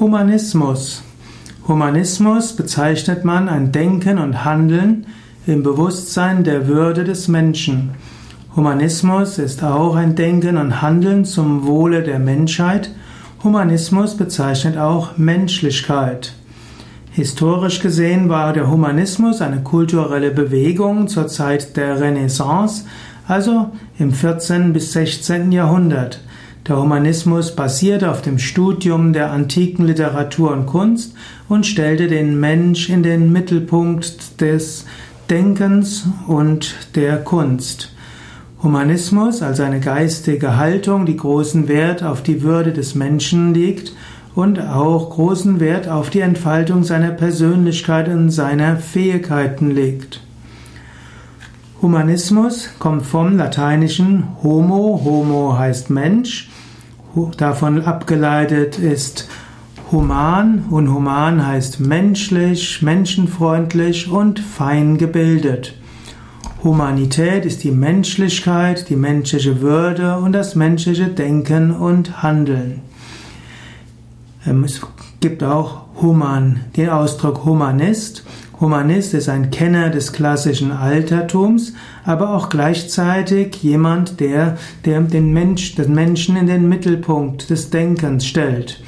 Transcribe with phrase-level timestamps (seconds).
[0.00, 1.02] Humanismus.
[1.68, 5.04] Humanismus bezeichnet man ein Denken und Handeln
[5.46, 7.90] im Bewusstsein der Würde des Menschen.
[8.56, 12.90] Humanismus ist auch ein Denken und Handeln zum Wohle der Menschheit.
[13.44, 16.32] Humanismus bezeichnet auch Menschlichkeit.
[17.10, 22.86] Historisch gesehen war der Humanismus eine kulturelle Bewegung zur Zeit der Renaissance,
[23.28, 24.72] also im 14.
[24.72, 25.52] bis 16.
[25.52, 26.20] Jahrhundert.
[26.66, 31.14] Der Humanismus basierte auf dem Studium der antiken Literatur und Kunst
[31.48, 34.84] und stellte den Mensch in den Mittelpunkt des
[35.30, 37.92] Denkens und der Kunst.
[38.62, 43.94] Humanismus als eine geistige Haltung, die großen Wert auf die Würde des Menschen legt
[44.34, 50.20] und auch großen Wert auf die Entfaltung seiner Persönlichkeit und seiner Fähigkeiten legt.
[51.82, 56.50] Humanismus kommt vom lateinischen Homo, Homo heißt Mensch,
[57.38, 59.28] davon abgeleitet ist
[59.90, 65.74] human und human heißt menschlich, menschenfreundlich und fein gebildet.
[66.62, 72.82] Humanität ist die Menschlichkeit, die menschliche Würde und das menschliche Denken und Handeln.
[74.46, 74.80] Ähm, es
[75.20, 78.24] gibt auch Human, den Ausdruck Humanist.
[78.60, 81.72] Humanist ist ein Kenner des klassischen Altertums,
[82.04, 88.26] aber auch gleichzeitig jemand, der, der den, Mensch, den Menschen in den Mittelpunkt des Denkens
[88.26, 88.82] stellt.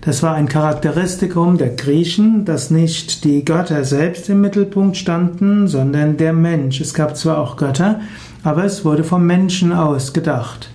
[0.00, 6.16] Das war ein Charakteristikum der Griechen, dass nicht die Götter selbst im Mittelpunkt standen, sondern
[6.16, 6.80] der Mensch.
[6.80, 8.00] Es gab zwar auch Götter,
[8.44, 10.70] aber es wurde vom Menschen ausgedacht.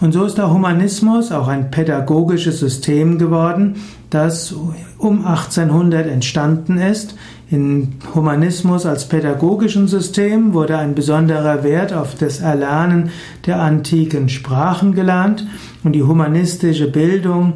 [0.00, 3.76] Und so ist der Humanismus auch ein pädagogisches System geworden,
[4.10, 4.54] das
[4.98, 7.16] um 1800 entstanden ist.
[7.50, 13.10] Im Humanismus als pädagogischen System wurde ein besonderer Wert auf das Erlernen
[13.46, 15.46] der antiken Sprachen gelernt
[15.82, 17.54] und die humanistische Bildung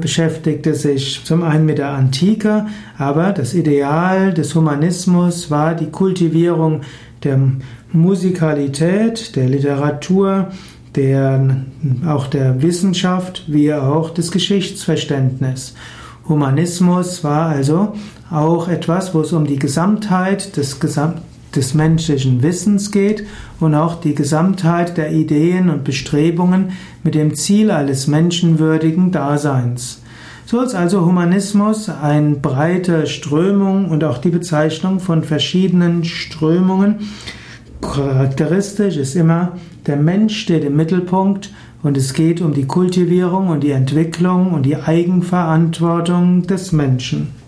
[0.00, 2.66] beschäftigte sich zum einen mit der Antike,
[2.98, 6.82] aber das Ideal des Humanismus war die Kultivierung
[7.24, 7.40] der
[7.92, 10.48] Musikalität, der Literatur,
[10.94, 11.64] der,
[12.06, 15.74] auch der Wissenschaft wie auch des Geschichtsverständnisses.
[16.28, 17.94] Humanismus war also
[18.30, 21.14] auch etwas, wo es um die Gesamtheit des, Gesam
[21.54, 23.26] des menschlichen Wissens geht
[23.60, 30.00] und auch die Gesamtheit der Ideen und Bestrebungen mit dem Ziel eines menschenwürdigen Daseins.
[30.46, 37.00] So ist also Humanismus eine breite Strömung und auch die Bezeichnung von verschiedenen Strömungen.
[37.82, 43.62] Charakteristisch ist immer, der Mensch steht im Mittelpunkt und es geht um die Kultivierung und
[43.62, 47.41] die Entwicklung und die Eigenverantwortung des Menschen.